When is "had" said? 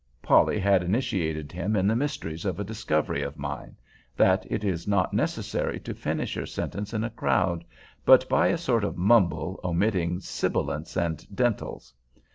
0.59-0.81